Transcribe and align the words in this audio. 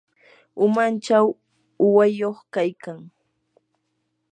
umanchaw 0.65 1.25
uwayuq 1.85 2.37
kaykan. 2.53 2.99